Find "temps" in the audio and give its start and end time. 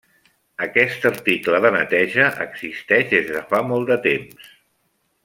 4.11-4.53